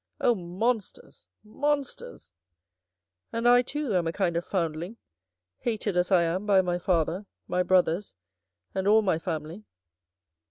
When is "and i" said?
3.31-3.61